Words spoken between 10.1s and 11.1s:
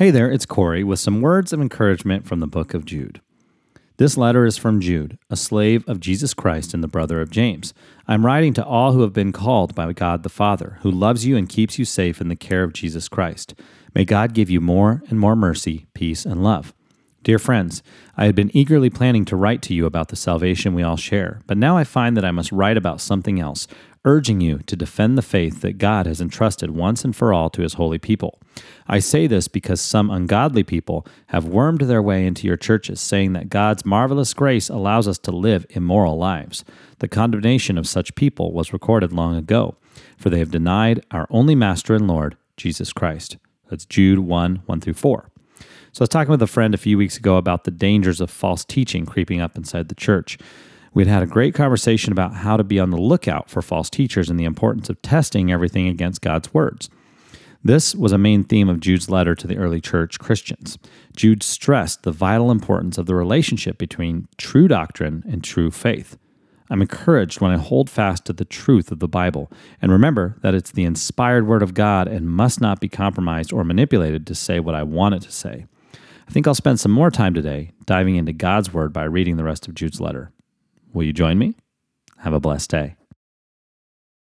the Father, who